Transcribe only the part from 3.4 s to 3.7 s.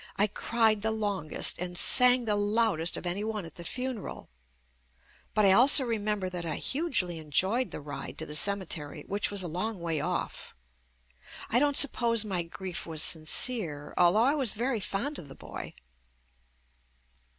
at the